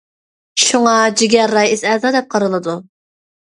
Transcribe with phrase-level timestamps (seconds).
[0.63, 2.79] شۇڭا، جىگەر رەئىس ئەزا دەپ قارىلىدۇ.